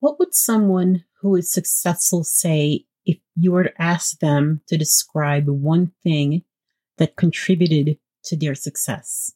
What 0.00 0.18
would 0.18 0.34
someone 0.34 1.04
who 1.20 1.36
is 1.36 1.52
successful 1.52 2.24
say 2.24 2.86
if 3.04 3.18
you 3.36 3.52
were 3.52 3.64
to 3.64 3.82
ask 3.82 4.18
them 4.18 4.62
to 4.68 4.78
describe 4.78 5.46
one 5.46 5.92
thing 6.02 6.42
that 6.96 7.16
contributed 7.16 7.98
to 8.24 8.36
their 8.36 8.54
success? 8.54 9.32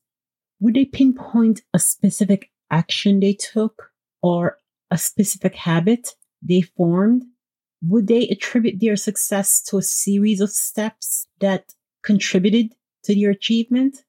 Would 0.60 0.74
they 0.74 0.86
pinpoint 0.86 1.60
a 1.74 1.78
specific 1.78 2.50
action 2.70 3.20
they 3.20 3.34
took 3.34 3.90
or 4.22 4.58
a 4.90 4.96
specific 4.96 5.54
habit 5.54 6.14
they 6.40 6.62
formed? 6.62 7.24
Would 7.82 8.06
they 8.06 8.26
attribute 8.28 8.80
their 8.80 8.96
success 8.96 9.62
to 9.64 9.76
a 9.76 9.82
series 9.82 10.40
of 10.40 10.50
steps 10.50 11.26
that 11.40 11.74
contributed 12.02 12.74
to 13.04 13.14
their 13.14 13.30
achievement? 13.30 14.03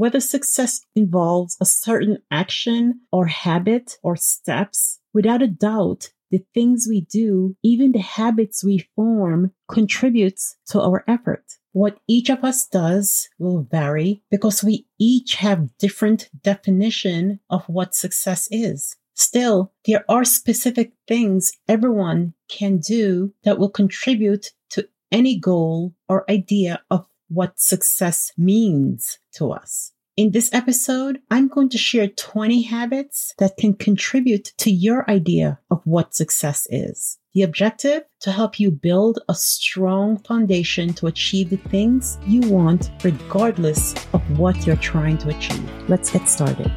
Whether 0.00 0.20
success 0.20 0.80
involves 0.96 1.58
a 1.60 1.66
certain 1.66 2.22
action 2.30 3.00
or 3.12 3.26
habit 3.26 3.98
or 4.02 4.16
steps, 4.16 4.98
without 5.12 5.42
a 5.42 5.46
doubt, 5.46 6.08
the 6.30 6.42
things 6.54 6.86
we 6.88 7.02
do, 7.02 7.54
even 7.62 7.92
the 7.92 7.98
habits 7.98 8.64
we 8.64 8.88
form, 8.96 9.52
contributes 9.70 10.56
to 10.68 10.80
our 10.80 11.04
effort. 11.06 11.44
What 11.72 11.98
each 12.08 12.30
of 12.30 12.42
us 12.44 12.66
does 12.66 13.28
will 13.38 13.68
vary 13.70 14.22
because 14.30 14.64
we 14.64 14.86
each 14.98 15.34
have 15.34 15.76
different 15.76 16.30
definition 16.42 17.40
of 17.50 17.68
what 17.68 17.94
success 17.94 18.48
is. 18.50 18.96
Still, 19.12 19.74
there 19.84 20.06
are 20.08 20.24
specific 20.24 20.92
things 21.06 21.52
everyone 21.68 22.32
can 22.48 22.78
do 22.78 23.34
that 23.44 23.58
will 23.58 23.68
contribute 23.68 24.52
to 24.70 24.88
any 25.12 25.38
goal 25.38 25.92
or 26.08 26.24
idea 26.30 26.80
of 26.90 27.04
what 27.28 27.60
success 27.60 28.32
means 28.38 29.18
to 29.34 29.52
us. 29.52 29.92
In 30.16 30.32
this 30.32 30.50
episode, 30.52 31.20
I'm 31.30 31.48
going 31.48 31.70
to 31.70 31.78
share 31.78 32.08
20 32.08 32.62
habits 32.62 33.32
that 33.38 33.56
can 33.56 33.74
contribute 33.74 34.52
to 34.58 34.70
your 34.70 35.08
idea 35.08 35.58
of 35.70 35.80
what 35.84 36.14
success 36.14 36.66
is. 36.68 37.18
The 37.32 37.42
objective 37.42 38.02
to 38.20 38.32
help 38.32 38.58
you 38.58 38.70
build 38.70 39.20
a 39.28 39.34
strong 39.34 40.18
foundation 40.18 40.92
to 40.94 41.06
achieve 41.06 41.48
the 41.50 41.56
things 41.56 42.18
you 42.26 42.40
want 42.50 42.90
regardless 43.04 43.94
of 44.12 44.38
what 44.38 44.66
you're 44.66 44.76
trying 44.76 45.16
to 45.18 45.30
achieve. 45.30 45.70
Let's 45.88 46.10
get 46.10 46.28
started. 46.28 46.70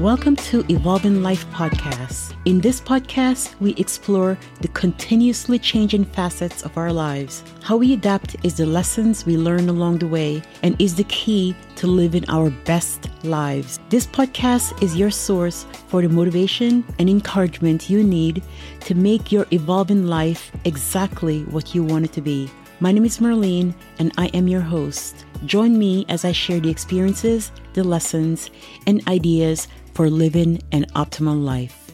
Welcome 0.00 0.36
to 0.36 0.64
Evolving 0.70 1.22
Life 1.22 1.46
Podcast. 1.50 2.34
In 2.46 2.58
this 2.58 2.80
podcast, 2.80 3.54
we 3.60 3.74
explore 3.74 4.38
the 4.62 4.68
continuously 4.68 5.58
changing 5.58 6.06
facets 6.06 6.62
of 6.62 6.78
our 6.78 6.90
lives. 6.90 7.44
How 7.60 7.76
we 7.76 7.92
adapt 7.92 8.34
is 8.42 8.56
the 8.56 8.64
lessons 8.64 9.26
we 9.26 9.36
learn 9.36 9.68
along 9.68 9.98
the 9.98 10.08
way 10.08 10.42
and 10.62 10.74
is 10.80 10.94
the 10.94 11.04
key 11.04 11.54
to 11.76 11.86
living 11.86 12.24
our 12.30 12.48
best 12.64 13.10
lives. 13.24 13.78
This 13.90 14.06
podcast 14.06 14.82
is 14.82 14.96
your 14.96 15.10
source 15.10 15.66
for 15.88 16.00
the 16.00 16.08
motivation 16.08 16.82
and 16.98 17.10
encouragement 17.10 17.90
you 17.90 18.02
need 18.02 18.42
to 18.80 18.94
make 18.94 19.30
your 19.30 19.44
evolving 19.50 20.06
life 20.06 20.50
exactly 20.64 21.42
what 21.50 21.74
you 21.74 21.84
want 21.84 22.06
it 22.06 22.14
to 22.14 22.22
be. 22.22 22.50
My 22.82 22.92
name 22.92 23.04
is 23.04 23.18
Merlene, 23.18 23.74
and 23.98 24.10
I 24.16 24.28
am 24.28 24.48
your 24.48 24.62
host. 24.62 25.26
Join 25.44 25.78
me 25.78 26.06
as 26.08 26.24
I 26.24 26.32
share 26.32 26.60
the 26.60 26.70
experiences, 26.70 27.52
the 27.74 27.84
lessons, 27.84 28.50
and 28.86 29.06
ideas 29.06 29.68
for 29.94 30.08
living 30.10 30.62
an 30.72 30.84
optimal 30.94 31.42
life. 31.42 31.90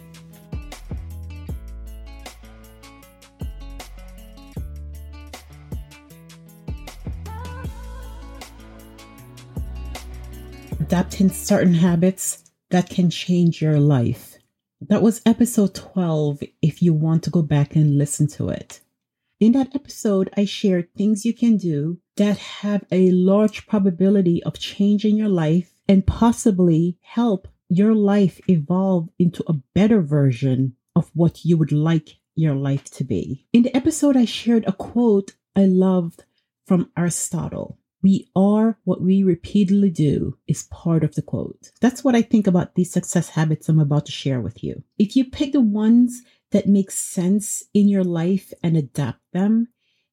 Adapting 10.80 11.30
certain 11.30 11.74
habits 11.74 12.44
that 12.70 12.88
can 12.88 13.10
change 13.10 13.60
your 13.60 13.80
life. 13.80 14.36
That 14.80 15.02
was 15.02 15.22
episode 15.26 15.74
12 15.74 16.42
if 16.62 16.82
you 16.82 16.92
want 16.92 17.22
to 17.24 17.30
go 17.30 17.42
back 17.42 17.74
and 17.74 17.98
listen 17.98 18.28
to 18.28 18.50
it. 18.50 18.80
In 19.40 19.52
that 19.52 19.74
episode, 19.74 20.30
I 20.36 20.44
shared 20.44 20.94
things 20.94 21.24
you 21.24 21.34
can 21.34 21.56
do 21.56 21.98
that 22.16 22.38
have 22.38 22.84
a 22.90 23.10
large 23.10 23.66
probability 23.66 24.42
of 24.44 24.58
changing 24.58 25.16
your 25.16 25.28
life 25.28 25.72
and 25.88 26.06
possibly 26.06 26.98
help 27.02 27.48
your 27.68 27.94
life 27.94 28.40
evolve 28.48 29.08
into 29.18 29.44
a 29.46 29.60
better 29.74 30.00
version 30.00 30.76
of 30.94 31.10
what 31.14 31.44
you 31.44 31.56
would 31.56 31.72
like 31.72 32.18
your 32.34 32.54
life 32.54 32.84
to 32.84 33.04
be. 33.04 33.46
In 33.52 33.62
the 33.62 33.76
episode, 33.76 34.16
I 34.16 34.24
shared 34.24 34.64
a 34.66 34.72
quote 34.72 35.32
I 35.54 35.64
loved 35.64 36.24
from 36.66 36.90
Aristotle. 36.96 37.78
We 38.02 38.28
are 38.36 38.78
what 38.84 39.00
we 39.00 39.22
repeatedly 39.22 39.90
do 39.90 40.38
is 40.46 40.68
part 40.70 41.02
of 41.02 41.14
the 41.14 41.22
quote. 41.22 41.72
That's 41.80 42.04
what 42.04 42.14
I 42.14 42.22
think 42.22 42.46
about 42.46 42.74
these 42.74 42.92
success 42.92 43.30
habits 43.30 43.68
I'm 43.68 43.80
about 43.80 44.06
to 44.06 44.12
share 44.12 44.40
with 44.40 44.62
you. 44.62 44.84
If 44.98 45.16
you 45.16 45.24
pick 45.24 45.52
the 45.52 45.60
ones 45.60 46.22
that 46.52 46.68
make 46.68 46.90
sense 46.90 47.64
in 47.74 47.88
your 47.88 48.04
life 48.04 48.52
and 48.62 48.76
adapt 48.76 49.20
them 49.32 49.68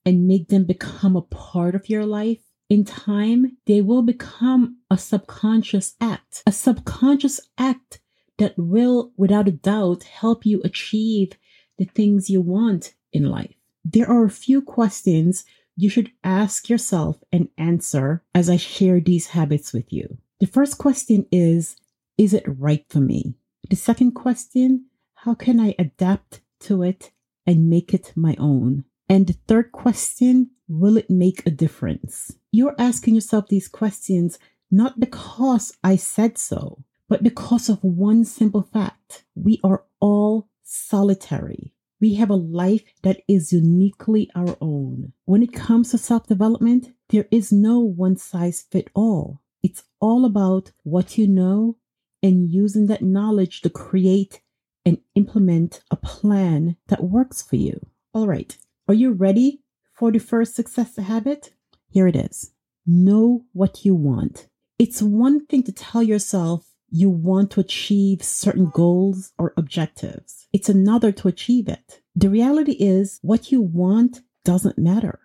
and 0.06 0.28
make 0.28 0.48
them 0.48 0.66
become 0.66 1.16
a 1.16 1.22
part 1.22 1.76
of 1.76 1.90
your 1.90 2.06
life, 2.06 2.42
in 2.74 2.84
time, 2.84 3.56
they 3.68 3.82
will 3.82 4.02
become 4.02 4.80
a 4.90 4.98
subconscious 4.98 5.94
act, 6.02 6.42
a 6.48 6.52
subconscious 6.52 7.40
act 7.56 8.02
that 8.40 8.56
will, 8.58 9.12
without 9.16 9.48
a 9.48 9.52
doubt, 9.52 10.02
help 10.02 10.44
you 10.44 10.60
achieve 10.64 11.34
the 11.78 11.86
things 11.86 12.32
you 12.32 12.42
want 12.42 12.96
in 13.12 13.30
life. 13.30 13.54
There 13.86 14.10
are 14.10 14.26
a 14.26 14.32
few 14.32 14.60
questions 14.60 15.46
you 15.76 15.88
should 15.88 16.12
ask 16.24 16.68
yourself 16.68 17.24
and 17.32 17.48
answer 17.60 18.24
as 18.34 18.50
I 18.50 18.58
share 18.58 19.00
these 19.00 19.28
habits 19.28 19.72
with 19.72 19.94
you. 19.94 20.18
The 20.40 20.48
first 20.48 20.80
question 20.80 21.28
is, 21.32 21.76
is 22.18 22.34
it 22.34 22.44
right 22.48 22.84
for 22.90 23.02
me? 23.02 23.36
The 23.70 23.76
second 23.76 24.14
question, 24.14 24.88
how 25.14 25.36
can 25.36 25.60
I 25.60 25.76
adapt 25.78 26.42
to 26.62 26.82
it 26.82 27.12
and 27.46 27.70
make 27.70 27.94
it 27.94 28.14
my 28.16 28.36
own? 28.40 28.86
And 29.14 29.28
the 29.28 29.38
third 29.48 29.72
question, 29.72 30.50
will 30.68 30.98
it 30.98 31.08
make 31.08 31.46
a 31.46 31.52
difference? 31.52 32.36
You're 32.52 32.74
asking 32.80 33.14
yourself 33.14 33.48
these 33.48 33.68
questions 33.68 34.40
not 34.72 35.00
because 35.00 35.72
I 35.84 35.98
said 35.98 36.40
so, 36.40 36.84
but 37.08 37.22
because 37.22 37.70
of 37.70 37.84
one 37.84 38.26
simple 38.26 38.64
fact. 38.64 39.24
We 39.36 39.60
are 39.64 39.84
all 40.00 40.50
solitary. 40.64 41.76
We 42.02 42.16
have 42.16 42.32
a 42.32 42.46
life 42.64 42.82
that 43.04 43.22
is 43.28 43.54
uniquely 43.54 44.32
our 44.34 44.58
own. 44.60 45.14
When 45.26 45.44
it 45.44 45.54
comes 45.54 45.92
to 45.92 46.00
self 46.00 46.26
development, 46.26 46.92
there 47.10 47.28
is 47.30 47.52
no 47.52 47.82
one 47.82 48.18
size 48.18 48.64
fit 48.64 48.90
all. 48.96 49.44
It's 49.62 49.84
all 50.00 50.26
about 50.26 50.72
what 50.82 51.20
you 51.20 51.28
know 51.28 51.78
and 52.24 52.52
using 52.52 52.88
that 52.88 53.04
knowledge 53.04 53.62
to 53.62 53.70
create 53.70 54.42
and 54.84 54.98
implement 55.14 55.82
a 55.92 55.98
plan 55.98 56.78
that 56.88 57.04
works 57.04 57.44
for 57.44 57.58
you. 57.58 57.80
All 58.16 58.26
right. 58.26 58.58
Are 58.86 58.94
you 58.94 59.14
ready 59.14 59.62
for 59.94 60.12
the 60.12 60.20
first 60.20 60.56
success 60.56 60.98
habit? 60.98 61.54
Here 61.90 62.06
it 62.06 62.18
is. 62.18 62.52
Know 62.86 63.46
what 63.54 63.86
you 63.86 63.96
want. 63.96 64.48
It's 64.78 65.02
one 65.02 65.46
thing 65.46 65.64
to 65.64 65.72
tell 65.72 66.04
yourself 66.04 66.66
you 66.90 67.10
want 67.10 67.50
to 67.52 67.62
achieve 67.62 68.22
certain 68.22 68.70
goals 68.70 69.32
or 69.38 69.54
objectives. 69.56 70.48
It's 70.52 70.68
another 70.68 71.14
to 71.14 71.30
achieve 71.30 71.70
it. 71.70 72.02
The 72.14 72.30
reality 72.30 72.74
is 72.74 73.20
what 73.22 73.54
you 73.54 73.62
want 73.62 74.20
doesn't 74.44 74.78
matter. 74.78 75.22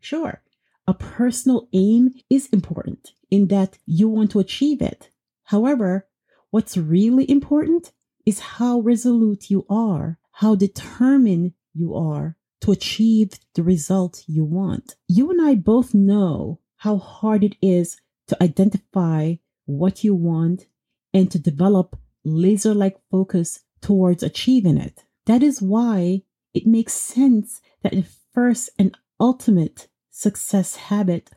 Sure, 0.00 0.40
a 0.86 0.94
personal 0.94 1.68
aim 1.74 2.14
is 2.30 2.48
important 2.48 3.12
in 3.30 3.48
that 3.48 3.76
you 3.84 4.08
want 4.08 4.30
to 4.30 4.40
achieve 4.40 4.80
it. 4.80 5.10
However, 5.44 6.06
what's 6.50 6.78
really 6.78 7.30
important 7.30 7.92
is 8.24 8.40
how 8.40 8.80
resolute 8.80 9.50
you 9.50 9.66
are, 9.68 10.18
how 10.32 10.54
determined 10.54 11.52
you 11.74 11.94
are 11.94 12.38
to 12.64 12.72
achieve 12.72 13.32
the 13.54 13.62
result 13.62 14.24
you 14.26 14.42
want. 14.42 14.96
You 15.06 15.30
and 15.30 15.46
I 15.46 15.54
both 15.54 15.92
know 15.92 16.60
how 16.76 16.96
hard 16.96 17.44
it 17.44 17.56
is 17.60 18.00
to 18.28 18.42
identify 18.42 19.34
what 19.66 20.02
you 20.02 20.14
want 20.14 20.64
and 21.12 21.30
to 21.30 21.38
develop 21.38 21.98
laser 22.24 22.72
like 22.72 22.96
focus 23.10 23.60
towards 23.82 24.22
achieving 24.22 24.78
it. 24.78 25.04
That 25.26 25.42
is 25.42 25.60
why 25.60 26.22
it 26.54 26.66
makes 26.66 26.94
sense 26.94 27.60
that 27.82 27.92
the 27.92 28.06
first 28.32 28.70
and 28.78 28.96
ultimate 29.20 29.88
success 30.10 30.76
habit 30.76 31.28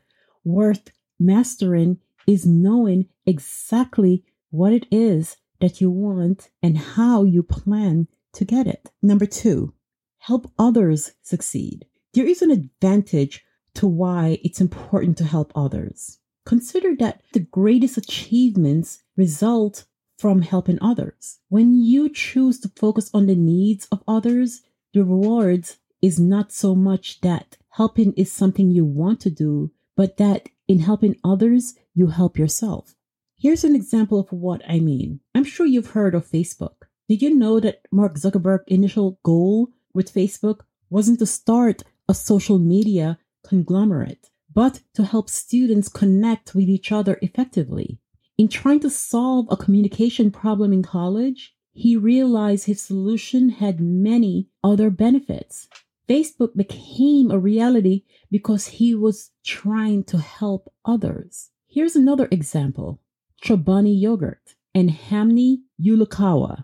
worth 0.46 0.92
mastering 1.20 1.98
is 2.26 2.46
knowing 2.46 3.10
exactly 3.26 4.24
what 4.50 4.72
it 4.72 4.86
is 4.90 5.36
that 5.60 5.82
you 5.82 5.92
want 5.92 6.50
and 6.64 6.78
how 6.78 7.26
you 7.26 7.44
plan 7.44 8.08
to 8.32 8.46
get 8.46 8.66
it. 8.66 8.92
Number 9.02 9.26
two, 9.26 9.74
help 10.20 10.52
others 10.58 11.12
succeed. 11.22 11.86
There 12.14 12.26
is 12.26 12.42
an 12.42 12.52
advantage 12.52 13.44
to 13.76 13.88
why 13.88 14.40
it's 14.44 14.62
important 14.62 15.18
to 15.18 15.24
help 15.24 15.52
others. 15.56 16.20
Consider 16.46 16.96
that 16.96 17.22
the 17.34 17.42
greatest 17.42 17.98
achievements 17.98 19.04
result 19.16 19.86
from 20.18 20.42
helping 20.42 20.80
others. 20.82 21.40
When 21.50 21.82
you 21.84 22.10
choose 22.10 22.60
to 22.62 22.72
focus 22.76 23.12
on 23.14 23.28
the 23.28 23.36
needs 23.36 23.88
of 23.92 24.04
others, 24.08 24.62
the 24.94 25.04
rewards 25.04 25.78
is 26.02 26.20
not 26.20 26.52
so 26.52 26.74
much 26.74 27.22
that 27.22 27.58
helping 27.70 28.14
is 28.14 28.32
something 28.32 28.72
you 28.72 28.86
want 28.86 29.20
to 29.22 29.30
do, 29.30 29.72
but 29.96 30.18
that 30.18 30.50
in 30.68 30.80
helping 30.80 31.16
others, 31.24 31.76
you 31.94 32.08
help 32.08 32.38
yourself. 32.38 32.96
Here's 33.38 33.64
an 33.64 33.76
example 33.76 34.20
of 34.20 34.32
what 34.32 34.62
I 34.68 34.80
mean. 34.80 35.20
I'm 35.36 35.44
sure 35.44 35.66
you've 35.66 35.92
heard 35.92 36.16
of 36.16 36.28
Facebook. 36.28 36.88
Did 37.08 37.22
you 37.22 37.36
know 37.36 37.60
that 37.60 37.82
Mark 37.92 38.16
Zuckerberg's 38.16 38.66
initial 38.68 39.20
goal 39.24 39.70
with 39.98 40.14
Facebook 40.14 40.62
wasn't 40.90 41.20
to 41.20 41.26
start 41.26 41.84
a 42.08 42.14
social 42.14 42.60
media 42.60 43.20
conglomerate, 43.46 44.30
but 44.54 44.80
to 44.94 45.04
help 45.04 45.30
students 45.30 45.90
connect 45.90 46.56
with 46.56 46.70
each 46.70 46.92
other 46.94 47.20
effectively? 47.22 48.00
In 48.38 48.48
trying 48.48 48.80
to 48.82 48.90
solve 48.90 49.48
a 49.50 49.58
communication 49.58 50.32
problem 50.32 50.72
in 50.72 50.84
college, 50.84 51.56
he 51.74 51.98
realized 51.98 52.66
his 52.66 52.82
solution 52.82 53.50
had 53.50 53.82
many 53.82 54.48
other 54.64 54.90
benefits. 54.90 55.68
Facebook 56.08 56.56
became 56.56 57.30
a 57.30 57.40
reality 57.40 58.04
because 58.32 58.68
he 58.68 58.96
was 58.96 59.32
trying 59.44 60.04
to 60.06 60.20
help 60.20 60.72
others. 60.86 61.50
Here's 61.68 61.96
another 61.96 62.28
example 62.32 63.00
Chobani 63.44 64.00
yogurt 64.00 64.56
and 64.74 64.90
Hamni 64.90 65.62
Yulukawa. 65.82 66.64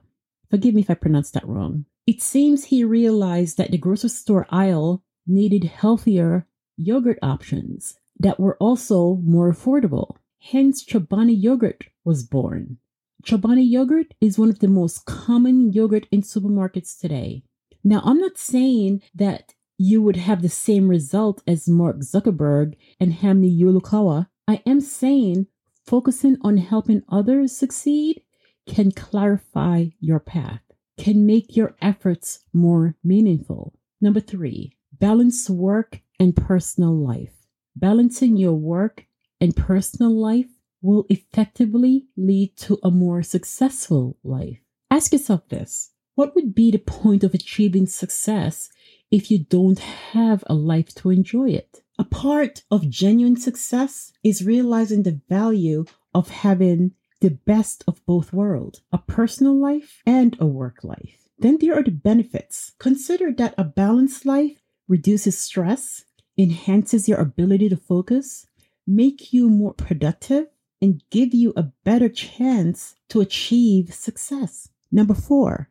Forgive 0.50 0.76
me 0.76 0.82
if 0.82 0.90
I 0.90 0.94
pronounced 0.94 1.34
that 1.34 1.48
wrong. 1.48 1.86
It 2.06 2.22
seems 2.22 2.66
he 2.66 2.84
realized 2.84 3.58
that 3.58 3.72
the 3.72 3.78
grocery 3.78 4.10
store 4.10 4.46
aisle 4.50 5.04
needed 5.26 5.64
healthier 5.64 6.48
yogurt 6.76 7.18
options 7.22 7.98
that 8.20 8.40
were 8.40 8.58
also 8.58 9.16
more 9.24 9.52
affordable. 9.52 10.18
Hence, 10.40 10.84
Chobani 10.84 11.34
yogurt 11.42 11.86
was 12.04 12.24
born. 12.24 12.78
Chobani 13.24 13.64
yogurt 13.70 14.14
is 14.20 14.38
one 14.38 14.50
of 14.50 14.60
the 14.60 14.68
most 14.68 15.06
common 15.06 15.72
yogurt 15.72 16.08
in 16.12 16.22
supermarkets 16.22 17.00
today. 17.00 17.44
Now, 17.86 18.02
I'm 18.04 18.20
not 18.20 18.38
saying 18.38 19.02
that 19.16 19.54
you 19.78 20.02
would 20.02 20.18
have 20.18 20.42
the 20.42 20.50
same 20.50 20.90
result 20.90 21.42
as 21.48 21.70
Mark 21.70 22.00
Zuckerberg 22.00 22.76
and 23.00 23.14
Hamni 23.14 23.58
Yulukawa. 23.58 24.28
I 24.48 24.62
am 24.66 24.82
saying 24.82 25.48
focusing 25.86 26.38
on 26.42 26.58
helping 26.58 27.04
others 27.08 27.56
succeed 27.56 28.24
can 28.68 28.92
clarify 28.92 29.86
your 30.00 30.20
path, 30.20 30.63
can 30.98 31.26
make 31.26 31.56
your 31.56 31.76
efforts 31.82 32.44
more 32.54 32.96
meaningful. 33.04 33.74
Number 34.02 34.20
three, 34.20 34.78
balance 34.92 35.50
work 35.50 36.02
and 36.20 36.36
personal 36.36 36.96
life. 36.96 37.34
Balancing 37.76 38.38
your 38.38 38.54
work 38.54 39.06
and 39.42 39.56
personal 39.56 40.12
life 40.12 40.50
will 40.82 41.06
effectively 41.10 42.06
lead 42.16 42.56
to 42.58 42.78
a 42.84 42.92
more 42.92 43.24
successful 43.24 44.18
life. 44.24 44.60
Ask 44.92 45.14
yourself 45.14 45.48
this 45.50 45.92
what 46.16 46.36
would 46.36 46.54
be 46.54 46.70
the 46.70 46.78
point 46.78 47.24
of 47.24 47.34
achieving 47.34 47.88
success 47.88 48.70
if 49.10 49.32
you 49.32 49.40
don't 49.40 49.80
have 49.80 50.44
a 50.48 50.54
life 50.54 50.94
to 50.96 51.10
enjoy 51.10 51.50
it? 51.50 51.82
A 51.98 52.04
part 52.04 52.64
of 52.70 52.90
genuine 52.90 53.38
success 53.38 54.12
is 54.24 54.46
realizing 54.46 55.04
the 55.04 55.20
value 55.30 55.86
of 56.14 56.30
having 56.30 56.92
the 57.24 57.30
best 57.32 57.86
of 57.88 58.06
both 58.06 58.34
worlds 58.34 58.82
a 58.92 58.98
personal 58.98 59.56
life 59.56 60.02
and 60.06 60.36
a 60.42 60.46
work 60.46 60.84
life. 60.84 61.30
Then 61.40 61.58
there 61.60 61.74
are 61.74 61.84
the 61.84 61.90
benefits. 61.92 62.74
Consider 62.80 63.32
that 63.32 63.56
a 63.58 63.64
balanced 63.64 64.26
life 64.26 64.62
reduces 64.90 65.38
stress, 65.38 66.04
enhances 66.38 67.08
your 67.08 67.20
ability 67.20 67.70
to 67.70 67.78
focus, 67.78 68.46
make 68.86 69.32
you 69.32 69.50
more 69.50 69.74
productive, 69.74 70.48
and 70.82 71.02
give 71.12 71.34
you 71.34 71.54
a 71.56 71.72
better 71.86 72.10
chance 72.10 72.96
to 73.08 73.22
achieve 73.22 73.94
success. 73.94 74.68
Number 74.92 75.14
four, 75.14 75.70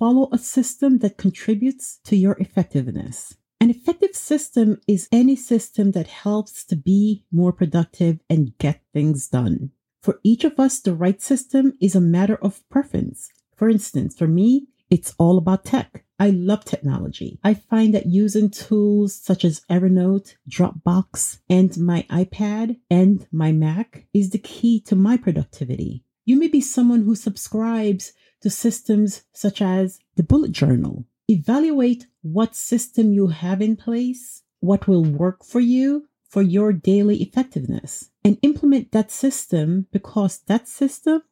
follow 0.00 0.28
a 0.32 0.38
system 0.38 0.98
that 0.98 1.16
contributes 1.16 2.00
to 2.06 2.16
your 2.16 2.36
effectiveness. 2.40 3.36
An 3.60 3.70
effective 3.70 4.16
system 4.16 4.80
is 4.88 5.08
any 5.12 5.36
system 5.36 5.92
that 5.92 6.08
helps 6.08 6.64
to 6.64 6.74
be 6.74 7.24
more 7.30 7.52
productive 7.52 8.18
and 8.28 8.58
get 8.58 8.82
things 8.92 9.28
done. 9.28 9.70
For 10.02 10.20
each 10.22 10.44
of 10.44 10.58
us, 10.58 10.80
the 10.80 10.94
right 10.94 11.20
system 11.20 11.74
is 11.80 11.94
a 11.94 12.00
matter 12.00 12.36
of 12.36 12.66
preference. 12.68 13.30
For 13.56 13.68
instance, 13.68 14.16
for 14.16 14.28
me, 14.28 14.68
it's 14.90 15.14
all 15.18 15.38
about 15.38 15.64
tech. 15.64 16.04
I 16.18 16.30
love 16.30 16.64
technology. 16.64 17.38
I 17.44 17.54
find 17.54 17.94
that 17.94 18.06
using 18.06 18.50
tools 18.50 19.14
such 19.14 19.44
as 19.44 19.62
Evernote, 19.70 20.34
Dropbox, 20.48 21.40
and 21.48 21.76
my 21.78 22.06
iPad 22.10 22.78
and 22.90 23.26
my 23.30 23.52
Mac 23.52 24.06
is 24.14 24.30
the 24.30 24.38
key 24.38 24.80
to 24.82 24.96
my 24.96 25.16
productivity. 25.16 26.04
You 26.24 26.38
may 26.38 26.48
be 26.48 26.60
someone 26.60 27.02
who 27.02 27.14
subscribes 27.14 28.12
to 28.40 28.50
systems 28.50 29.22
such 29.32 29.60
as 29.62 30.00
the 30.16 30.22
bullet 30.22 30.52
journal. 30.52 31.04
Evaluate 31.28 32.06
what 32.22 32.56
system 32.56 33.12
you 33.12 33.28
have 33.28 33.60
in 33.60 33.76
place, 33.76 34.42
what 34.60 34.88
will 34.88 35.04
work 35.04 35.44
for 35.44 35.60
you 35.60 36.07
for 36.28 36.42
your 36.42 36.72
daily 36.72 37.22
effectiveness, 37.22 38.10
and 38.24 38.38
implement 38.42 38.92
that 38.92 39.10
system 39.10 39.86
because 39.92 40.40
that 40.46 40.68
system 40.68 41.22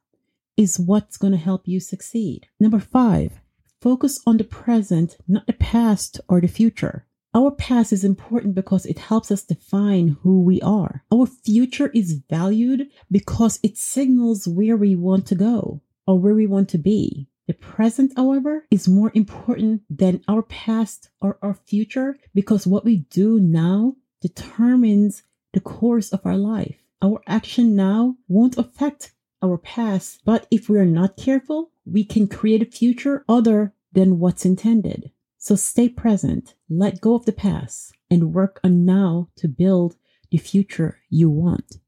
is 0.57 0.81
what's 0.81 1.19
going 1.19 1.33
to 1.33 1.39
help 1.39 1.69
you 1.69 1.81
succeed. 1.81 2.49
Number 2.59 2.79
five, 2.79 3.41
Focus 3.81 4.21
on 4.27 4.39
the 4.39 4.45
present, 4.45 5.17
not 5.29 5.47
the 5.47 5.53
past 5.53 6.21
or 6.29 6.41
the 6.41 6.49
future. 6.49 7.07
Our 7.35 7.51
past 7.51 7.93
is 7.93 8.05
important 8.05 8.55
because 8.55 8.87
it 8.87 8.99
helps 8.99 9.31
us 9.31 9.43
define 9.43 10.17
who 10.23 10.43
we 10.43 10.61
are. 10.63 11.05
Our 11.13 11.27
future 11.27 11.89
is 11.89 12.21
valued 12.29 12.89
because 13.11 13.61
it 13.63 13.77
signals 13.77 14.49
where 14.49 14.77
we 14.77 14.97
want 14.97 15.27
to 15.27 15.35
go 15.35 15.83
or 16.07 16.19
where 16.19 16.35
we 16.35 16.47
want 16.47 16.71
to 16.71 16.79
be. 16.79 17.29
The 17.47 17.55
present, 17.55 18.13
however, 18.17 18.67
is 18.71 18.89
more 18.89 19.13
important 19.15 19.83
than 19.91 20.25
our 20.27 20.43
past 20.43 21.11
or 21.21 21.39
our 21.43 21.55
future 21.55 22.17
because 22.35 22.67
what 22.67 22.85
we 22.85 22.97
do 22.97 23.39
now 23.39 23.95
determines 24.27 25.23
the 25.53 25.61
course 25.61 26.13
of 26.13 26.25
our 26.25 26.37
life. 26.37 26.83
Our 27.03 27.21
action 27.27 27.77
now 27.77 28.17
won't 28.29 28.59
affect 28.59 29.13
our 29.43 29.59
past, 29.59 30.21
but 30.25 30.47
if 30.51 30.69
we 30.69 30.79
are 30.79 30.93
not 31.01 31.17
careful, 31.17 31.71
we 31.85 32.05
can 32.05 32.27
create 32.27 32.63
a 32.63 32.77
future 32.81 33.25
other 33.29 33.73
than 33.93 34.19
what's 34.19 34.45
intended. 34.45 35.13
So 35.39 35.55
stay 35.55 35.89
present, 35.89 36.55
let 36.69 37.01
go 37.01 37.15
of 37.15 37.25
the 37.25 37.33
past, 37.33 37.93
and 38.11 38.35
work 38.35 38.59
on 38.65 38.85
now 38.85 39.29
to 39.37 39.47
build 39.49 39.97
the 40.31 40.39
future 40.39 40.99
you 41.09 41.31
want. 41.31 41.79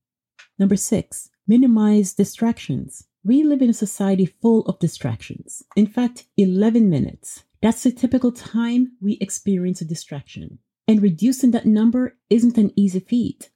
Number 0.59 0.77
six, 0.77 1.31
minimize 1.47 2.15
distractions. 2.15 3.09
We 3.25 3.43
live 3.43 3.63
in 3.63 3.71
a 3.71 3.85
society 3.87 4.27
full 4.27 4.63
of 4.67 4.79
distractions. 4.79 5.65
In 5.75 5.87
fact, 5.87 6.27
11 6.37 6.89
minutes. 6.89 7.43
That's 7.61 7.83
the 7.83 7.91
typical 7.91 8.31
time 8.31 8.93
we 9.01 9.15
experience 9.21 9.81
a 9.81 9.85
distraction. 9.85 10.61
And 10.89 11.03
reducing 11.03 11.51
that 11.51 11.67
number 11.67 12.17
isn't 12.31 12.57
an 12.57 12.73
easy 12.75 13.01
feat. 13.01 13.51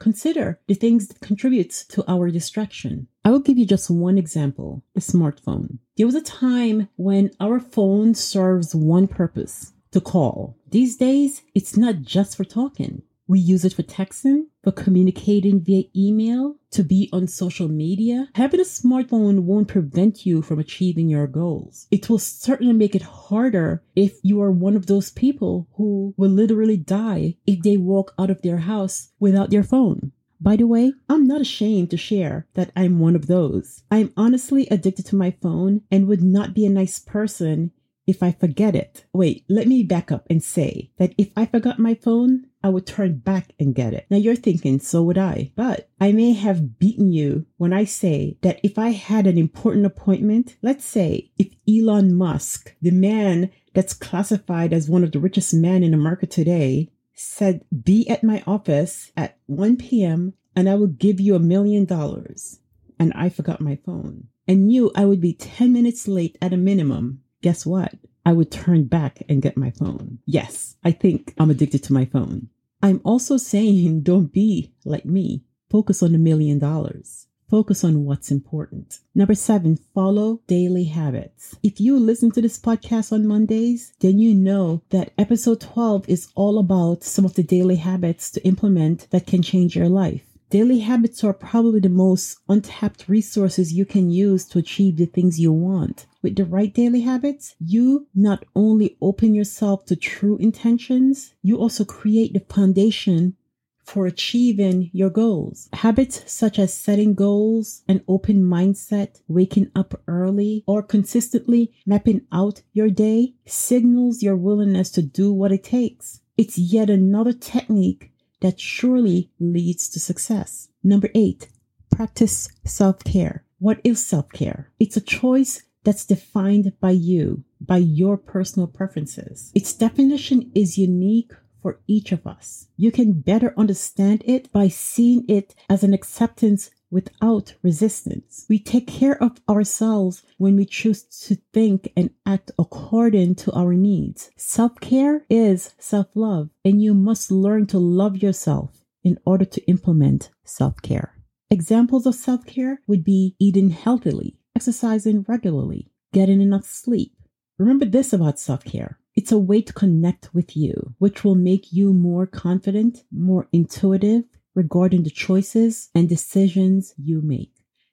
Consider 0.00 0.60
the 0.66 0.74
things 0.74 1.08
that 1.08 1.20
contributes 1.20 1.86
to 1.86 2.04
our 2.06 2.30
distraction. 2.30 3.08
I 3.24 3.30
will 3.30 3.40
give 3.40 3.56
you 3.56 3.64
just 3.64 3.88
one 3.88 4.18
example 4.18 4.84
the 4.92 5.00
smartphone. 5.00 5.78
There 5.96 6.04
was 6.04 6.14
a 6.14 6.20
time 6.20 6.88
when 6.96 7.30
our 7.40 7.58
phone 7.58 8.14
serves 8.14 8.74
one 8.74 9.08
purpose 9.08 9.72
to 9.92 10.00
call. 10.00 10.58
These 10.68 10.96
days, 10.96 11.42
it's 11.54 11.76
not 11.76 12.02
just 12.02 12.36
for 12.36 12.44
talking. 12.44 13.02
We 13.26 13.40
use 13.40 13.64
it 13.64 13.72
for 13.72 13.82
texting, 13.82 14.48
for 14.62 14.72
communicating 14.72 15.60
via 15.60 15.84
email, 15.96 16.56
to 16.72 16.82
be 16.82 17.08
on 17.12 17.26
social 17.26 17.68
media. 17.68 18.28
Having 18.34 18.60
a 18.60 18.64
smartphone 18.64 19.40
won't 19.40 19.68
prevent 19.68 20.26
you 20.26 20.42
from 20.42 20.58
achieving 20.58 21.08
your 21.08 21.26
goals. 21.26 21.86
It 21.90 22.10
will 22.10 22.18
certainly 22.18 22.74
make 22.74 22.94
it 22.94 23.02
harder 23.02 23.82
if 23.96 24.18
you 24.22 24.42
are 24.42 24.50
one 24.50 24.76
of 24.76 24.86
those 24.86 25.10
people 25.10 25.68
who 25.76 26.14
will 26.16 26.30
literally 26.30 26.76
die 26.76 27.36
if 27.46 27.62
they 27.62 27.76
walk 27.76 28.12
out 28.18 28.30
of 28.30 28.42
their 28.42 28.58
house 28.58 29.10
without 29.18 29.50
their 29.50 29.62
phone. 29.62 30.12
By 30.40 30.56
the 30.56 30.66
way, 30.66 30.92
I'm 31.08 31.26
not 31.26 31.40
ashamed 31.40 31.90
to 31.92 31.96
share 31.96 32.46
that 32.52 32.72
I'm 32.76 32.98
one 32.98 33.16
of 33.16 33.28
those. 33.28 33.82
I'm 33.90 34.12
honestly 34.16 34.68
addicted 34.70 35.06
to 35.06 35.16
my 35.16 35.30
phone 35.30 35.80
and 35.90 36.06
would 36.06 36.22
not 36.22 36.52
be 36.52 36.66
a 36.66 36.70
nice 36.70 36.98
person 36.98 37.70
if 38.06 38.22
I 38.22 38.32
forget 38.32 38.74
it. 38.74 39.06
Wait, 39.14 39.44
let 39.48 39.66
me 39.66 39.82
back 39.82 40.12
up 40.12 40.26
and 40.28 40.42
say 40.42 40.90
that 40.98 41.14
if 41.16 41.30
I 41.36 41.46
forgot 41.46 41.78
my 41.78 41.94
phone, 41.94 42.46
I 42.64 42.68
would 42.68 42.86
turn 42.86 43.18
back 43.18 43.52
and 43.60 43.74
get 43.74 43.92
it. 43.92 44.06
Now 44.08 44.16
you're 44.16 44.34
thinking, 44.34 44.80
so 44.80 45.02
would 45.02 45.18
I. 45.18 45.52
But 45.54 45.90
I 46.00 46.12
may 46.12 46.32
have 46.32 46.78
beaten 46.78 47.12
you 47.12 47.44
when 47.58 47.74
I 47.74 47.84
say 47.84 48.38
that 48.40 48.58
if 48.62 48.78
I 48.78 48.88
had 48.88 49.26
an 49.26 49.36
important 49.36 49.84
appointment, 49.84 50.56
let's 50.62 50.86
say 50.86 51.30
if 51.38 51.48
Elon 51.68 52.14
Musk, 52.14 52.74
the 52.80 52.90
man 52.90 53.50
that's 53.74 53.92
classified 53.92 54.72
as 54.72 54.88
one 54.88 55.04
of 55.04 55.12
the 55.12 55.20
richest 55.20 55.52
men 55.52 55.82
in 55.82 55.92
America 55.92 56.26
today, 56.26 56.90
said, 57.12 57.64
be 57.84 58.08
at 58.08 58.24
my 58.24 58.42
office 58.46 59.12
at 59.14 59.36
1 59.44 59.76
p.m. 59.76 60.32
and 60.56 60.66
I 60.66 60.74
will 60.74 60.86
give 60.86 61.20
you 61.20 61.34
a 61.34 61.40
million 61.40 61.84
dollars. 61.84 62.60
And 62.98 63.12
I 63.14 63.28
forgot 63.28 63.60
my 63.60 63.76
phone 63.84 64.28
and 64.48 64.68
knew 64.68 64.90
I 64.96 65.04
would 65.04 65.20
be 65.20 65.34
10 65.34 65.70
minutes 65.70 66.08
late 66.08 66.38
at 66.40 66.54
a 66.54 66.56
minimum 66.56 67.20
guess 67.44 67.66
what? 67.66 67.92
I 68.24 68.32
would 68.32 68.50
turn 68.50 68.84
back 68.84 69.22
and 69.28 69.42
get 69.42 69.58
my 69.58 69.70
phone. 69.70 70.18
Yes, 70.24 70.76
I 70.82 70.92
think 70.92 71.34
I'm 71.38 71.50
addicted 71.50 71.82
to 71.84 71.92
my 71.92 72.06
phone. 72.06 72.48
I'm 72.84 73.00
also 73.02 73.38
saying 73.38 74.00
don't 74.02 74.30
be 74.30 74.74
like 74.84 75.06
me. 75.06 75.42
Focus 75.70 76.02
on 76.02 76.14
a 76.14 76.18
million 76.18 76.58
dollars. 76.58 77.28
Focus 77.48 77.82
on 77.82 78.04
what's 78.04 78.30
important. 78.30 78.98
Number 79.14 79.34
seven, 79.34 79.78
follow 79.94 80.42
daily 80.46 80.84
habits. 80.84 81.56
If 81.62 81.80
you 81.80 81.98
listen 81.98 82.30
to 82.32 82.42
this 82.42 82.58
podcast 82.58 83.10
on 83.10 83.26
Mondays, 83.26 83.94
then 84.00 84.18
you 84.18 84.34
know 84.34 84.82
that 84.90 85.14
episode 85.16 85.62
12 85.62 86.10
is 86.10 86.28
all 86.34 86.58
about 86.58 87.04
some 87.04 87.24
of 87.24 87.34
the 87.34 87.42
daily 87.42 87.76
habits 87.76 88.30
to 88.32 88.44
implement 88.46 89.08
that 89.12 89.26
can 89.26 89.40
change 89.40 89.74
your 89.74 89.88
life. 89.88 90.26
Daily 90.50 90.80
habits 90.80 91.24
are 91.24 91.32
probably 91.32 91.80
the 91.80 91.88
most 91.88 92.36
untapped 92.50 93.08
resources 93.08 93.72
you 93.72 93.86
can 93.86 94.10
use 94.10 94.44
to 94.48 94.58
achieve 94.58 94.98
the 94.98 95.06
things 95.06 95.40
you 95.40 95.52
want. 95.52 96.04
With 96.24 96.36
the 96.36 96.44
right 96.46 96.72
daily 96.72 97.02
habits, 97.02 97.54
you 97.60 98.08
not 98.14 98.44
only 98.56 98.96
open 99.02 99.34
yourself 99.34 99.84
to 99.84 99.94
true 99.94 100.38
intentions, 100.38 101.34
you 101.42 101.58
also 101.58 101.84
create 101.84 102.32
the 102.32 102.40
foundation 102.40 103.36
for 103.84 104.06
achieving 104.06 104.90
your 104.94 105.10
goals. 105.10 105.68
Habits 105.74 106.22
such 106.32 106.58
as 106.58 106.72
setting 106.72 107.14
goals, 107.14 107.82
an 107.86 108.02
open 108.08 108.42
mindset, 108.42 109.20
waking 109.28 109.70
up 109.76 110.00
early, 110.08 110.64
or 110.66 110.82
consistently 110.82 111.74
mapping 111.84 112.22
out 112.32 112.62
your 112.72 112.88
day 112.88 113.34
signals 113.44 114.22
your 114.22 114.34
willingness 114.36 114.90
to 114.90 115.02
do 115.02 115.30
what 115.30 115.52
it 115.52 115.62
takes. 115.62 116.20
It's 116.38 116.56
yet 116.56 116.88
another 116.88 117.34
technique 117.34 118.10
that 118.40 118.58
surely 118.58 119.30
leads 119.38 119.90
to 119.90 120.00
success. 120.00 120.68
Number 120.82 121.10
eight, 121.14 121.48
practice 121.90 122.48
self 122.64 123.04
care. 123.04 123.44
What 123.58 123.80
is 123.84 124.04
self 124.04 124.30
care? 124.30 124.70
It's 124.80 124.96
a 124.96 125.02
choice 125.02 125.62
that's 125.84 126.04
defined 126.04 126.72
by 126.80 126.90
you, 126.90 127.44
by 127.60 127.78
your 127.78 128.16
personal 128.16 128.66
preferences. 128.66 129.52
Its 129.54 129.72
definition 129.72 130.50
is 130.54 130.78
unique 130.78 131.32
for 131.60 131.80
each 131.86 132.12
of 132.12 132.26
us. 132.26 132.68
You 132.76 132.92
can 132.92 133.20
better 133.20 133.54
understand 133.56 134.22
it 134.26 134.52
by 134.52 134.68
seeing 134.68 135.24
it 135.28 135.54
as 135.70 135.82
an 135.82 135.94
acceptance 135.94 136.70
without 136.90 137.54
resistance. 137.62 138.44
We 138.48 138.58
take 138.58 138.86
care 138.86 139.20
of 139.22 139.40
ourselves 139.48 140.22
when 140.38 140.56
we 140.56 140.66
choose 140.66 141.02
to 141.26 141.36
think 141.52 141.90
and 141.96 142.10
act 142.26 142.50
according 142.58 143.36
to 143.36 143.52
our 143.52 143.72
needs. 143.72 144.30
Self 144.36 144.78
care 144.80 145.24
is 145.30 145.74
self 145.78 146.08
love, 146.14 146.50
and 146.64 146.82
you 146.82 146.94
must 146.94 147.30
learn 147.32 147.66
to 147.68 147.78
love 147.78 148.18
yourself 148.18 148.84
in 149.02 149.18
order 149.24 149.44
to 149.46 149.66
implement 149.66 150.30
self 150.44 150.80
care. 150.82 151.14
Examples 151.50 152.06
of 152.06 152.14
self 152.14 152.46
care 152.46 152.80
would 152.86 153.02
be 153.04 153.36
eating 153.38 153.70
healthily, 153.70 154.36
exercising 154.56 155.24
regularly, 155.28 155.90
getting 156.12 156.40
enough 156.40 156.64
sleep. 156.64 157.14
Remember 157.58 157.84
this 157.84 158.12
about 158.12 158.38
self 158.38 158.64
care 158.64 158.98
it's 159.14 159.30
a 159.30 159.38
way 159.38 159.62
to 159.62 159.72
connect 159.72 160.34
with 160.34 160.56
you, 160.56 160.94
which 160.98 161.22
will 161.22 161.36
make 161.36 161.72
you 161.72 161.92
more 161.92 162.26
confident, 162.26 163.04
more 163.12 163.48
intuitive 163.52 164.24
regarding 164.54 165.04
the 165.04 165.10
choices 165.10 165.90
and 165.94 166.08
decisions 166.08 166.94
you 166.96 167.20
make. 167.22 167.52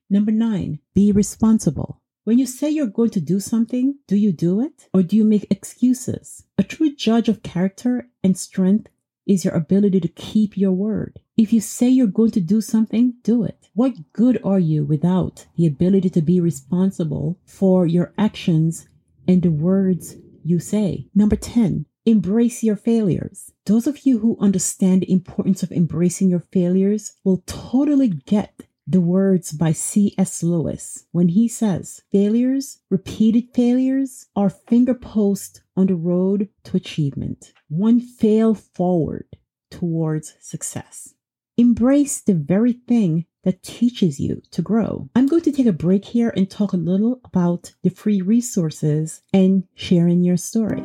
Number 0.10 0.32
nine, 0.32 0.80
be 0.94 1.12
responsible. 1.12 2.02
When 2.24 2.40
you 2.40 2.46
say 2.46 2.70
you're 2.70 2.88
going 2.88 3.12
to 3.12 3.22
do 3.22 3.40
something, 3.40 4.00
do 4.08 4.16
you 4.16 4.32
do 4.32 4.62
it 4.62 4.90
or 4.94 5.04
do 5.04 5.16
you 5.16 5.24
make 5.24 5.52
excuses? 5.52 6.44
A 6.58 6.64
true 6.64 6.96
judge 6.96 7.30
of 7.30 7.44
character 7.44 8.10
and 8.24 8.38
strength 8.38 8.90
is 9.28 9.46
your 9.46 9.54
ability 9.54 10.00
to 10.00 10.08
keep 10.08 10.58
your 10.58 10.72
word. 10.72 11.20
If 11.42 11.52
you 11.52 11.60
say 11.60 11.90
you're 11.90 12.06
going 12.06 12.30
to 12.32 12.40
do 12.40 12.62
something, 12.62 13.16
do 13.24 13.44
it. 13.44 13.68
What 13.74 14.14
good 14.14 14.40
are 14.44 14.60
you 14.60 14.86
without 14.86 15.48
the 15.58 15.66
ability 15.66 16.12
to 16.12 16.22
be 16.22 16.40
responsible 16.40 17.40
for 17.48 17.88
your 17.88 18.14
actions 18.16 18.88
and 19.28 19.42
the 19.42 19.50
words 19.50 20.18
you 20.44 20.60
say. 20.60 21.08
Number 21.16 21.36
10, 21.36 21.88
embrace 22.06 22.62
your 22.62 22.76
failures. 22.76 23.54
Those 23.66 23.88
of 23.88 24.06
you 24.06 24.20
who 24.20 24.38
understand 24.40 25.02
the 25.02 25.12
importance 25.12 25.64
of 25.64 25.72
embracing 25.72 26.30
your 26.30 26.46
failures 26.52 27.14
will 27.24 27.42
totally 27.48 28.10
get 28.10 28.68
the 28.86 29.02
words 29.02 29.52
by 29.52 29.72
C.S. 29.72 30.44
Lewis 30.44 31.06
when 31.12 31.30
he 31.30 31.48
says, 31.48 32.04
Failures, 32.12 32.78
repeated 32.92 33.46
failures, 33.52 34.28
are 34.36 34.52
finger 34.52 34.94
posts 34.94 35.62
on 35.76 35.88
the 35.88 35.96
road 35.96 36.50
to 36.66 36.78
achievement. 36.78 37.52
One 37.68 38.00
fail 38.00 38.54
forward 38.54 39.26
towards 39.72 40.36
success. 40.40 41.16
Embrace 41.58 42.22
the 42.22 42.34
very 42.34 42.74
thing 42.74 43.26
that 43.44 43.62
teaches 43.62 44.20
you 44.20 44.42
to 44.52 44.62
grow. 44.62 45.10
I'm 45.16 45.28
going 45.28 45.42
to 45.42 45.52
take 45.52 45.66
a 45.66 45.74
break 45.74 46.06
here 46.06 46.32
and 46.36 46.50
talk 46.50 46.72
a 46.72 46.78
little 46.78 47.20
about 47.26 47.74
the 47.84 47.90
free 47.90 48.22
resources 48.22 49.22
and 49.34 49.66
sharing 49.76 50.24
your 50.24 50.38
story. 50.38 50.82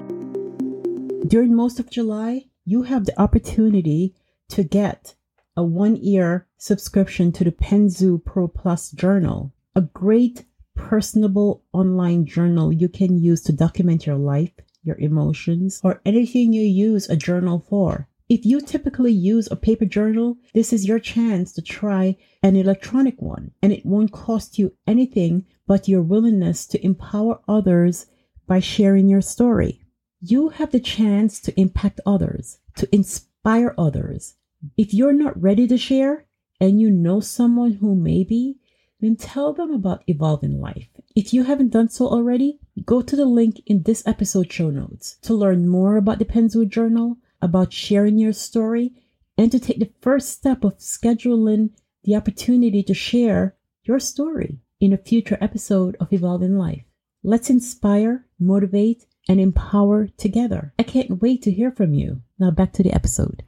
During 1.27 1.55
most 1.55 1.79
of 1.79 1.91
July, 1.91 2.47
you 2.65 2.83
have 2.83 3.05
the 3.05 3.21
opportunity 3.21 4.15
to 4.49 4.65
get 4.65 5.15
a 5.57 5.63
one 5.63 5.97
year 5.97 6.49
subscription 6.59 7.31
to 7.33 7.45
the 7.45 7.53
Penzu 7.53 8.23
Pro 8.25 8.49
Plus 8.49 8.91
journal, 8.91 9.53
a 9.77 9.83
great 9.83 10.45
personable 10.75 11.63
online 11.73 12.27
journal 12.27 12.73
you 12.73 12.89
can 12.89 13.19
use 13.19 13.41
to 13.43 13.53
document 13.53 14.05
your 14.05 14.17
life, 14.17 14.53
your 14.83 14.97
emotions, 14.99 15.81
or 15.85 16.01
anything 16.05 16.53
you 16.53 16.63
use 16.63 17.09
a 17.09 17.17
journal 17.17 17.65
for. 17.69 18.09
If 18.29 18.45
you 18.45 18.61
typically 18.61 19.13
use 19.13 19.49
a 19.51 19.57
paper 19.57 19.85
journal, 19.85 20.37
this 20.53 20.73
is 20.73 20.89
your 20.89 20.99
chance 20.99 21.53
to 21.53 21.63
try 21.63 22.17
an 22.43 22.57
electronic 22.57 23.23
one, 23.23 23.53
and 23.63 23.73
it 23.73 23.87
won't 23.87 24.11
cost 24.11 24.59
you 24.59 24.73
anything 24.85 25.47
but 25.65 25.87
your 25.87 26.03
willingness 26.03 26.67
to 26.67 26.85
empower 26.85 27.41
others 27.47 28.07
by 28.49 28.59
sharing 28.59 29.09
your 29.09 29.21
story. 29.21 29.81
You 30.21 30.49
have 30.49 30.73
the 30.73 30.81
chance 30.81 31.39
to 31.43 31.61
impact 31.61 32.01
others, 32.05 32.59
to 32.77 32.93
inspire 32.93 33.77
others. 33.79 34.35
If 34.77 34.93
you're 34.93 35.13
not 35.13 35.41
ready 35.41 35.69
to 35.69 35.79
share 35.79 36.27
and 36.61 36.81
you 36.81 36.91
know 36.91 37.21
someone 37.21 37.75
who 37.75 37.95
may 37.95 38.25
be, 38.25 38.57
then 38.99 39.15
tell 39.15 39.53
them 39.53 39.71
about 39.71 40.03
Evolving 40.09 40.61
Life. 40.61 40.89
If 41.15 41.33
you 41.33 41.45
haven't 41.45 41.71
done 41.71 41.91
so 41.91 42.09
already, 42.09 42.59
go 42.85 43.03
to 43.03 43.15
the 43.15 43.27
link 43.27 43.61
in 43.67 43.85
this 43.85 44.05
episode 44.05 44.53
show 44.53 44.71
notes 44.71 45.17
to 45.23 45.35
learn 45.35 45.69
more 45.69 45.97
about 45.97 46.19
the 46.19 46.25
Penzu 46.25 46.69
Journal 46.69 47.19
about 47.41 47.73
sharing 47.73 48.19
your 48.19 48.33
story 48.33 48.93
and 49.39 49.53
to 49.53 49.59
take 49.59 49.79
the 49.79 49.93
first 50.01 50.31
step 50.31 50.65
of 50.65 50.79
scheduling 50.79 51.71
the 52.05 52.17
opportunity 52.17 52.83
to 52.83 52.95
share 52.95 53.55
your 53.85 54.01
story 54.01 54.59
in 54.81 54.93
a 54.93 54.99
future 54.99 55.39
episode 55.41 55.97
of 56.01 56.13
Evolving 56.13 56.59
Life. 56.59 56.85
Let's 57.23 57.51
inspire, 57.51 58.27
motivate, 58.39 59.07
and 59.29 59.41
empower 59.41 60.09
together. 60.17 60.73
I 60.79 60.85
can't 60.85 61.21
wait 61.21 61.43
to 61.43 61.51
hear 61.51 61.73
from 61.73 61.95
you. 61.95 62.23
Now 62.39 62.51
back 62.51 62.73
to 62.75 62.83
the 62.83 62.93
episode. 62.93 63.43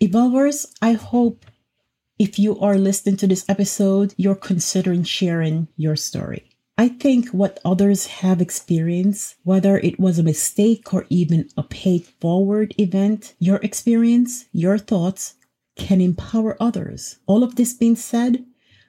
Evolvers, 0.00 0.66
I 0.82 0.92
hope 0.94 1.46
if 2.18 2.38
you 2.38 2.58
are 2.58 2.76
listening 2.76 3.16
to 3.18 3.26
this 3.26 3.44
episode, 3.48 4.14
you're 4.16 4.34
considering 4.34 5.04
sharing 5.04 5.68
your 5.76 5.96
story. 5.96 6.49
I 6.80 6.88
think 6.88 7.28
what 7.28 7.58
others 7.62 8.06
have 8.06 8.40
experienced, 8.40 9.34
whether 9.44 9.76
it 9.76 10.00
was 10.00 10.18
a 10.18 10.22
mistake 10.22 10.94
or 10.94 11.04
even 11.10 11.50
a 11.54 11.62
paid 11.62 12.06
forward 12.06 12.74
event, 12.78 13.34
your 13.38 13.58
experience, 13.58 14.46
your 14.50 14.78
thoughts 14.78 15.34
can 15.76 16.00
empower 16.00 16.56
others. 16.58 17.18
All 17.26 17.44
of 17.44 17.56
this 17.56 17.74
being 17.74 17.96
said, 17.96 18.46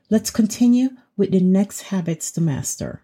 let's 0.09 0.31
continue 0.31 0.91
with 1.17 1.31
the 1.31 1.41
next 1.41 1.81
habits 1.81 2.31
to 2.31 2.39
master. 2.39 3.03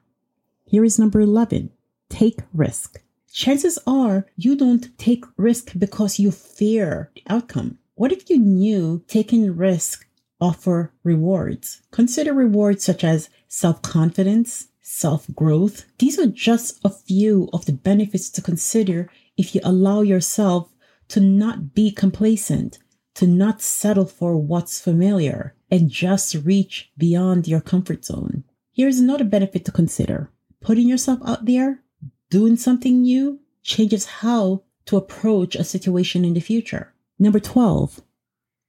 Here 0.63 0.85
is 0.85 0.97
number 0.97 1.19
11 1.19 1.69
take 2.07 2.39
risk. 2.53 3.03
Chances 3.29 3.77
are 3.85 4.25
you 4.37 4.55
don't 4.55 4.97
take 4.97 5.25
risk 5.35 5.73
because 5.77 6.17
you 6.17 6.31
fear 6.31 7.11
the 7.13 7.23
outcome. 7.27 7.77
What 7.95 8.13
if 8.13 8.29
you 8.29 8.39
knew 8.39 9.03
taking 9.09 9.53
risk 9.53 10.07
offer 10.39 10.93
rewards? 11.03 11.81
Consider 11.91 12.33
rewards 12.33 12.85
such 12.85 13.03
as 13.03 13.29
self 13.49 13.81
confidence, 13.81 14.69
self 14.87 15.27
growth. 15.35 15.85
These 15.99 16.17
are 16.17 16.27
just 16.27 16.79
a 16.83 16.89
few 16.89 17.49
of 17.51 17.65
the 17.65 17.73
benefits 17.73 18.29
to 18.29 18.41
consider 18.41 19.11
if 19.35 19.53
you 19.53 19.59
allow 19.63 20.01
yourself 20.01 20.73
to 21.09 21.19
not 21.19 21.73
be 21.73 21.91
complacent, 21.91 22.79
to 23.15 23.27
not 23.27 23.61
settle 23.61 24.05
for 24.05 24.37
what's 24.37 24.79
familiar, 24.79 25.55
and 25.69 25.89
just 25.89 26.33
reach 26.35 26.89
beyond 26.97 27.49
your 27.49 27.59
comfort 27.59 28.05
zone. 28.05 28.45
Here's 28.71 28.99
another 28.99 29.25
benefit 29.25 29.65
to 29.65 29.71
consider 29.71 30.31
putting 30.61 30.87
yourself 30.87 31.19
out 31.25 31.45
there, 31.45 31.83
doing 32.29 32.55
something 32.55 33.01
new, 33.01 33.39
changes 33.63 34.05
how 34.05 34.63
to 34.85 34.95
approach 34.95 35.55
a 35.55 35.65
situation 35.65 36.23
in 36.23 36.33
the 36.33 36.39
future. 36.39 36.93
Number 37.19 37.39
12, 37.41 38.01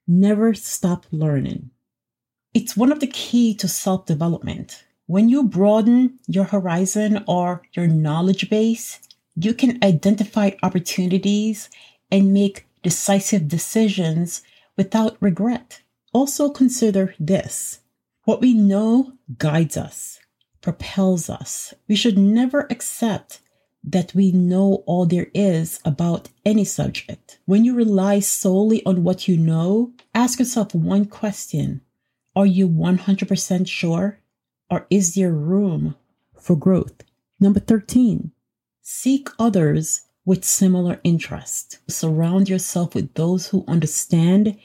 never 0.08 0.52
stop 0.52 1.06
learning. 1.12 1.70
It's 2.54 2.76
one 2.76 2.90
of 2.90 2.98
the 2.98 3.06
key 3.06 3.54
to 3.54 3.68
self 3.68 4.04
development. 4.06 4.84
When 5.08 5.30
you 5.30 5.44
broaden 5.44 6.18
your 6.26 6.44
horizon 6.44 7.24
or 7.26 7.62
your 7.72 7.86
knowledge 7.86 8.50
base, 8.50 9.00
you 9.36 9.54
can 9.54 9.82
identify 9.82 10.50
opportunities 10.62 11.70
and 12.10 12.34
make 12.34 12.66
decisive 12.82 13.48
decisions 13.48 14.42
without 14.76 15.16
regret. 15.18 15.80
Also 16.12 16.50
consider 16.50 17.14
this. 17.18 17.80
What 18.24 18.42
we 18.42 18.52
know 18.52 19.14
guides 19.38 19.78
us, 19.78 20.20
propels 20.60 21.30
us. 21.30 21.72
We 21.88 21.96
should 21.96 22.18
never 22.18 22.66
accept 22.68 23.40
that 23.82 24.14
we 24.14 24.30
know 24.30 24.82
all 24.84 25.06
there 25.06 25.28
is 25.32 25.80
about 25.86 26.28
any 26.44 26.64
subject. 26.64 27.38
When 27.46 27.64
you 27.64 27.74
rely 27.74 28.20
solely 28.20 28.84
on 28.84 29.04
what 29.04 29.26
you 29.26 29.38
know, 29.38 29.90
ask 30.14 30.38
yourself 30.38 30.74
one 30.74 31.06
question. 31.06 31.80
Are 32.36 32.44
you 32.44 32.68
100% 32.68 33.66
sure? 33.66 34.18
Or 34.70 34.86
is 34.90 35.14
there 35.14 35.32
room 35.32 35.96
for 36.38 36.56
growth? 36.56 37.04
Number 37.40 37.60
13, 37.60 38.32
seek 38.82 39.28
others 39.38 40.02
with 40.24 40.44
similar 40.44 41.00
interests. 41.04 41.78
Surround 41.88 42.48
yourself 42.48 42.94
with 42.94 43.14
those 43.14 43.48
who 43.48 43.64
understand 43.66 44.58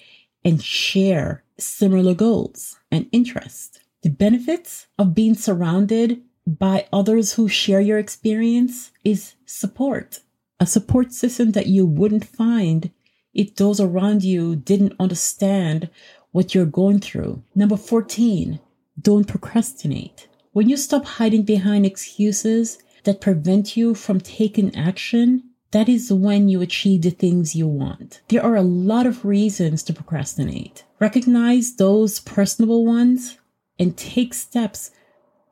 and 0.44 0.62
share 0.62 1.44
similar 1.58 2.14
goals 2.14 2.78
and 2.92 3.08
interests. 3.12 3.80
The 4.02 4.10
benefits 4.10 4.88
of 5.00 5.16
being 5.16 5.36
surrounded 5.36 6.22
by 6.46 6.88
others 6.92 7.34
who 7.34 7.48
share 7.48 7.80
your 7.80 7.98
experience 7.98 8.92
is 9.06 9.36
support. 9.46 10.20
A 10.60 10.66
support 10.66 11.14
system 11.14 11.52
that 11.52 11.68
you 11.68 11.86
wouldn't 11.86 12.26
find 12.26 12.92
if 13.34 13.56
those 13.56 13.80
around 13.80 14.24
you 14.24 14.56
didn't 14.56 14.96
understand 15.00 15.90
what 16.32 16.54
you're 16.54 16.66
going 16.66 17.00
through. 17.00 17.42
Number 17.56 17.78
14, 17.78 18.60
don't 19.04 19.28
procrastinate. 19.28 20.28
When 20.54 20.70
you 20.70 20.78
stop 20.78 21.06
hiding 21.06 21.44
behind 21.44 21.86
excuses 21.86 22.80
that 23.04 23.22
prevent 23.22 23.76
you 23.76 23.94
from 23.94 24.20
taking 24.20 24.76
action, 24.76 25.44
that 25.72 25.90
is 25.90 26.14
when 26.14 26.50
you 26.50 26.62
achieve 26.62 27.02
the 27.02 27.10
things 27.10 27.56
you 27.56 27.68
want. 27.68 28.22
There 28.30 28.44
are 28.44 28.56
a 28.56 28.62
lot 28.62 29.06
of 29.06 29.26
reasons 29.26 29.84
to 29.84 29.94
procrastinate. 29.94 30.84
Recognize 31.00 31.76
those 31.76 32.20
personable 32.20 32.86
ones 32.86 33.38
and 33.80 33.98
take 33.98 34.34
steps 34.34 34.92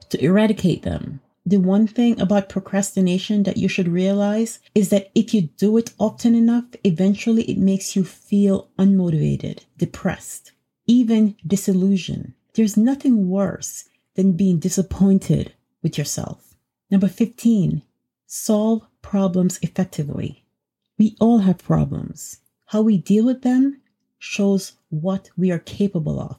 to 0.10 0.24
eradicate 0.24 0.84
them. 0.84 1.22
The 1.44 1.58
one 1.58 1.88
thing 1.88 2.22
about 2.22 2.50
procrastination 2.50 3.44
that 3.44 3.58
you 3.58 3.68
should 3.68 3.88
realize 3.88 4.60
is 4.76 4.90
that 4.90 5.10
if 5.16 5.34
you 5.34 5.50
do 5.58 5.76
it 5.78 5.92
often 5.98 6.36
enough, 6.36 6.66
eventually 6.84 7.44
it 7.46 7.58
makes 7.58 7.96
you 7.96 8.04
feel 8.04 8.70
unmotivated, 8.78 9.66
depressed, 9.78 10.52
even 10.86 11.36
disillusioned. 11.46 12.34
There's 12.54 12.78
nothing 12.78 13.30
worse 13.30 13.86
than 14.16 14.34
being 14.34 14.60
disappointed 14.60 15.54
with 15.82 15.98
yourself. 15.98 16.56
Number 16.90 17.08
15, 17.08 17.82
solve 18.28 18.86
problems 19.02 19.60
effectively. 19.62 20.44
We 20.98 21.16
all 21.20 21.40
have 21.40 21.64
problems. 21.64 22.40
How 22.68 22.82
we 22.82 22.98
deal 22.98 23.26
with 23.26 23.42
them 23.42 23.82
shows 24.20 24.74
what 24.90 25.30
we 25.38 25.52
are 25.52 25.60
capable 25.60 26.20
of. 26.20 26.38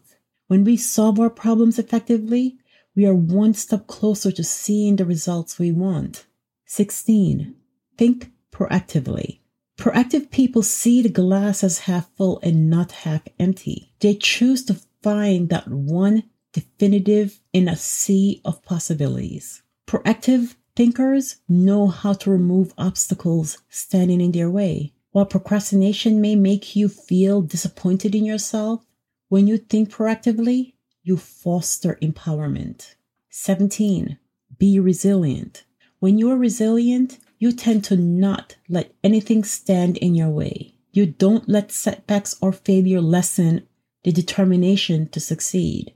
When 0.49 0.65
we 0.65 0.77
solve 0.77 1.19
our 1.19 1.31
problems 1.31 1.79
effectively, 1.79 2.59
we 2.95 3.07
are 3.07 3.15
one 3.15 3.55
step 3.55 3.87
closer 3.87 4.31
to 4.33 4.45
seeing 4.45 4.97
the 4.97 5.07
results 5.07 5.59
we 5.59 5.73
want. 5.73 6.27
16. 6.67 7.55
Think 7.97 8.31
proactively. 8.53 9.39
Proactive 9.79 10.31
people 10.31 10.63
see 10.63 11.03
the 11.03 11.09
glass 11.09 11.65
as 11.65 11.81
half 11.81 12.09
full 12.17 12.39
and 12.43 12.69
not 12.69 12.93
half 12.93 13.23
empty. 13.39 13.93
They 14.01 14.15
choose 14.15 14.65
to 14.67 14.79
find 15.03 15.49
that 15.49 15.69
one 15.69 16.25
definitive 16.53 17.41
in 17.53 17.69
a 17.69 17.77
sea 17.77 18.41
of 18.45 18.63
possibilities. 18.63 19.63
Proactive 19.87 20.55
thinkers 20.77 21.37
know 21.49 21.89
how 21.89 22.13
to 22.15 22.31
remove 22.31 22.75
obstacles 22.79 23.59
standing 23.69 24.21
in 24.21 24.33
their 24.33 24.51
way. 24.51 24.93
While 25.11 25.27
procrastination 25.27 26.21
may 26.21 26.37
make 26.37 26.75
you 26.75 26.89
feel 26.89 27.43
disappointed 27.43 28.15
in 28.15 28.25
yourself, 28.25 28.85
when 29.29 29.47
you 29.47 29.59
think 29.59 29.91
proactively, 29.91 30.75
you 31.03 31.17
foster 31.17 31.99
empowerment. 32.01 32.95
17. 33.31 34.19
Be 34.59 34.79
resilient. 34.79 35.65
When 35.99 36.19
you 36.19 36.31
are 36.31 36.37
resilient, 36.37 37.19
you 37.39 37.53
tend 37.53 37.85
to 37.85 37.97
not 37.97 38.57
let 38.69 38.93
anything 39.03 39.43
stand 39.45 39.97
in 39.99 40.15
your 40.15 40.31
way. 40.31 40.75
You 40.93 41.07
don't 41.07 41.49
let 41.49 41.73
setbacks 41.73 42.37
or 42.41 42.53
failure 42.53 43.01
lessen 43.01 43.67
the 44.05 44.13
determination 44.13 45.09
to 45.09 45.21
succeed. 45.21 45.95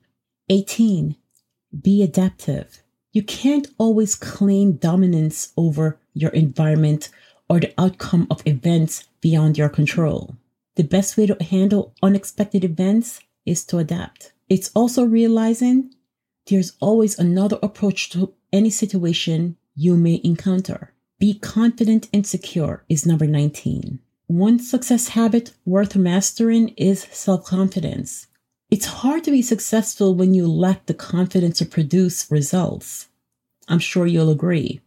18. 0.49 1.17
Be 1.83 2.03
adaptive. 2.03 2.83
You 3.13 3.23
can't 3.23 3.69
always 3.79 4.15
claim 4.15 4.73
dominance 4.73 5.53
over 5.57 5.99
your 6.15 6.31
environment 6.31 7.09
or 7.49 7.61
the 7.61 7.75
outcome 7.79 8.27
of 8.31 8.43
events 8.47 9.09
beyond 9.21 9.57
your 9.59 9.69
control. 9.69 10.37
The 10.77 10.85
best 10.85 11.17
way 11.17 11.27
to 11.27 11.43
handle 11.43 11.95
unexpected 12.03 12.65
events 12.65 13.21
is 13.45 13.65
to 13.67 13.79
adapt. 13.79 14.33
It's 14.49 14.71
also 14.75 15.05
realizing 15.05 15.95
there's 16.49 16.77
always 16.81 17.19
another 17.19 17.59
approach 17.63 18.11
to 18.11 18.35
any 18.53 18.71
situation 18.71 19.57
you 19.75 19.97
may 19.97 20.21
encounter. 20.23 20.93
Be 21.19 21.35
confident 21.39 22.09
and 22.13 22.27
secure 22.27 22.85
is 22.89 23.07
number 23.07 23.27
19. 23.27 24.01
One 24.29 24.59
success 24.59 25.09
habit 25.09 25.53
worth 25.65 25.95
mastering 25.95 26.71
is 26.71 27.07
self 27.13 27.45
confidence. 27.45 28.27
It's 28.69 28.87
hard 28.87 29.23
to 29.23 29.31
be 29.31 29.41
successful 29.41 30.17
when 30.17 30.35
you 30.35 30.49
lack 30.49 30.87
the 30.87 30.95
confidence 30.95 31.59
to 31.59 31.65
produce 31.65 32.29
results. 32.29 33.07
I'm 33.69 33.79
sure 33.79 34.05
you'll 34.05 34.31
agree. 34.31 34.81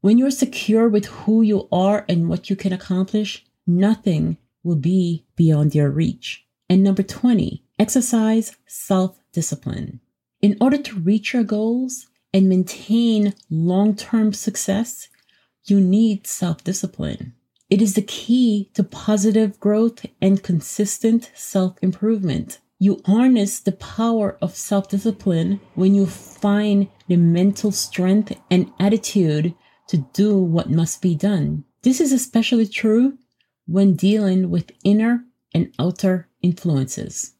When 0.00 0.16
you're 0.16 0.30
secure 0.30 0.88
with 0.88 1.04
who 1.04 1.42
you 1.42 1.68
are 1.70 2.06
and 2.08 2.30
what 2.30 2.48
you 2.48 2.56
can 2.56 2.72
accomplish, 2.72 3.44
nothing 3.66 4.38
will 4.64 4.76
be 4.76 5.26
beyond 5.36 5.74
your 5.74 5.90
reach. 5.90 6.46
And 6.70 6.82
number 6.82 7.02
20, 7.02 7.62
exercise 7.78 8.56
self 8.66 9.20
discipline. 9.32 10.00
In 10.40 10.56
order 10.62 10.78
to 10.78 10.98
reach 10.98 11.34
your 11.34 11.44
goals 11.44 12.06
and 12.32 12.48
maintain 12.48 13.34
long 13.50 13.94
term 13.94 14.32
success, 14.32 15.08
you 15.66 15.78
need 15.78 16.26
self 16.26 16.64
discipline. 16.64 17.34
It 17.70 17.82
is 17.82 17.94
the 17.94 18.02
key 18.02 18.70
to 18.74 18.82
positive 18.82 19.60
growth 19.60 20.06
and 20.22 20.42
consistent 20.42 21.30
self 21.34 21.76
improvement. 21.82 22.60
You 22.78 23.00
harness 23.04 23.60
the 23.60 23.72
power 23.72 24.38
of 24.40 24.56
self 24.56 24.88
discipline 24.88 25.60
when 25.74 25.94
you 25.94 26.06
find 26.06 26.88
the 27.08 27.16
mental 27.16 27.70
strength 27.72 28.38
and 28.50 28.72
attitude 28.80 29.54
to 29.88 29.98
do 30.12 30.38
what 30.38 30.70
must 30.70 31.02
be 31.02 31.14
done. 31.14 31.64
This 31.82 32.00
is 32.00 32.12
especially 32.12 32.66
true 32.66 33.18
when 33.66 33.96
dealing 33.96 34.48
with 34.48 34.72
inner 34.82 35.24
and 35.52 35.72
outer 35.78 36.28
influences. 36.42 37.34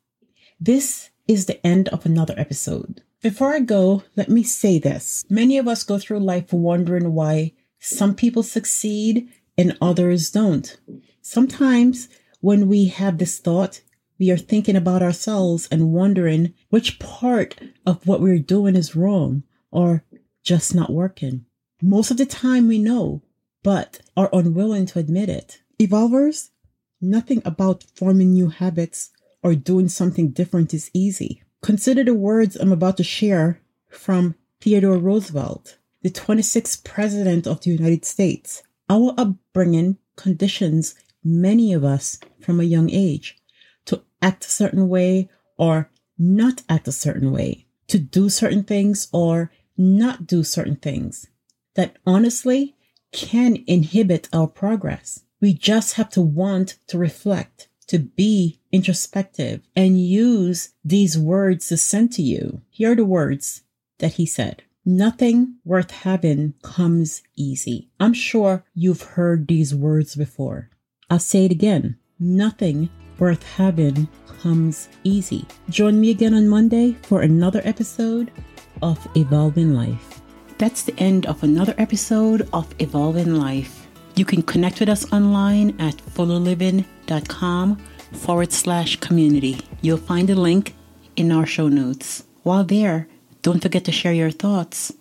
This 0.60 1.10
is 1.26 1.46
the 1.46 1.64
end 1.66 1.88
of 1.88 2.04
another 2.04 2.34
episode. 2.36 3.02
Before 3.22 3.54
I 3.54 3.60
go, 3.60 4.02
let 4.16 4.28
me 4.28 4.42
say 4.42 4.78
this. 4.78 5.24
Many 5.30 5.56
of 5.58 5.66
us 5.66 5.84
go 5.84 5.98
through 5.98 6.20
life 6.20 6.52
wondering 6.52 7.14
why 7.14 7.52
some 7.78 8.14
people 8.14 8.42
succeed 8.42 9.28
and 9.58 9.76
others 9.82 10.30
don't. 10.30 10.78
Sometimes 11.20 12.08
when 12.40 12.68
we 12.68 12.86
have 12.86 13.18
this 13.18 13.38
thought, 13.38 13.82
we 14.18 14.30
are 14.30 14.36
thinking 14.36 14.76
about 14.76 15.02
ourselves 15.02 15.68
and 15.70 15.92
wondering 15.92 16.54
which 16.70 16.98
part 16.98 17.56
of 17.84 18.06
what 18.06 18.20
we're 18.20 18.38
doing 18.38 18.76
is 18.76 18.96
wrong 18.96 19.42
or 19.70 20.04
just 20.42 20.74
not 20.74 20.90
working. 20.90 21.44
Most 21.82 22.10
of 22.10 22.16
the 22.16 22.26
time 22.26 22.68
we 22.68 22.78
know, 22.78 23.22
but 23.62 24.00
are 24.16 24.30
unwilling 24.32 24.86
to 24.86 24.98
admit 24.98 25.28
it. 25.28 25.60
Evolvers, 25.78 26.50
nothing 27.00 27.42
about 27.44 27.84
forming 27.94 28.32
new 28.32 28.48
habits 28.48 29.10
or 29.42 29.54
doing 29.54 29.88
something 29.88 30.30
different 30.30 30.72
is 30.72 30.90
easy. 30.94 31.42
Consider 31.62 32.04
the 32.04 32.14
words 32.14 32.56
I'm 32.56 32.72
about 32.72 32.96
to 32.96 33.04
share 33.04 33.60
from 33.88 34.34
Theodore 34.60 34.98
Roosevelt, 34.98 35.78
the 36.02 36.10
26th 36.10 36.84
President 36.84 37.46
of 37.46 37.60
the 37.60 37.70
United 37.70 38.04
States. 38.04 38.62
Our 38.88 39.14
upbringing 39.16 39.98
conditions 40.16 40.94
many 41.22 41.72
of 41.72 41.84
us 41.84 42.18
from 42.40 42.60
a 42.60 42.64
young 42.64 42.90
age 42.90 43.36
to 43.86 44.02
act 44.22 44.46
a 44.46 44.50
certain 44.50 44.88
way 44.88 45.28
or 45.56 45.90
not 46.18 46.62
act 46.68 46.88
a 46.88 46.92
certain 46.92 47.32
way, 47.32 47.66
to 47.88 47.98
do 47.98 48.28
certain 48.28 48.64
things 48.64 49.08
or 49.12 49.50
not 49.76 50.26
do 50.26 50.42
certain 50.42 50.76
things 50.76 51.28
that 51.74 51.96
honestly 52.06 52.76
can 53.12 53.62
inhibit 53.66 54.28
our 54.32 54.46
progress. 54.46 55.24
We 55.40 55.54
just 55.54 55.94
have 55.94 56.10
to 56.10 56.20
want 56.20 56.78
to 56.88 56.98
reflect 56.98 57.68
to 57.86 57.98
be 57.98 58.60
introspective 58.72 59.62
and 59.74 60.00
use 60.00 60.70
these 60.84 61.16
words 61.16 61.68
to 61.68 61.76
send 61.76 62.12
to 62.12 62.22
you. 62.22 62.62
Here 62.70 62.92
are 62.92 62.96
the 62.96 63.04
words 63.04 63.62
that 63.98 64.14
he 64.14 64.26
said. 64.26 64.62
Nothing 64.88 65.56
worth 65.66 65.90
having 65.90 66.54
comes 66.62 67.20
easy. 67.36 67.90
I'm 68.00 68.14
sure 68.14 68.64
you've 68.72 69.02
heard 69.02 69.46
these 69.46 69.74
words 69.74 70.16
before. 70.16 70.70
I'll 71.10 71.18
say 71.18 71.44
it 71.44 71.50
again. 71.52 71.98
Nothing 72.18 72.88
worth 73.18 73.42
having 73.42 74.08
comes 74.40 74.88
easy. 75.04 75.44
Join 75.68 76.00
me 76.00 76.10
again 76.10 76.32
on 76.32 76.48
Monday 76.48 76.96
for 77.02 77.20
another 77.20 77.60
episode 77.64 78.30
of 78.80 79.06
Evolving 79.14 79.74
Life. 79.74 80.22
That's 80.56 80.84
the 80.84 80.98
end 80.98 81.26
of 81.26 81.42
another 81.42 81.74
episode 81.76 82.48
of 82.54 82.74
Evolving 82.78 83.34
Life. 83.34 83.86
You 84.16 84.24
can 84.24 84.40
connect 84.40 84.80
with 84.80 84.88
us 84.88 85.12
online 85.12 85.78
at 85.78 85.98
fullyliving.com 85.98 87.76
forward 88.14 88.52
slash 88.52 88.96
community. 89.00 89.60
You'll 89.82 89.98
find 89.98 90.30
a 90.30 90.34
link 90.34 90.74
in 91.16 91.30
our 91.30 91.44
show 91.44 91.68
notes. 91.68 92.24
While 92.42 92.64
there, 92.64 93.06
don't 93.42 93.62
forget 93.62 93.84
to 93.84 93.92
share 93.92 94.12
your 94.12 94.30
thoughts 94.30 94.92